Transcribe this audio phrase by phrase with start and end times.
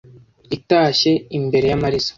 [0.57, 2.09] Itashye imbere y’amariza